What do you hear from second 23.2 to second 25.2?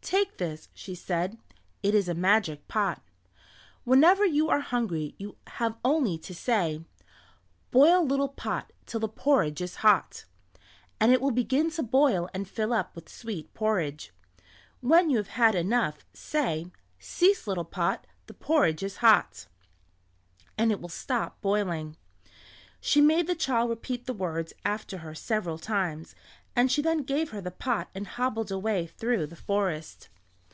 the child repeat the words after her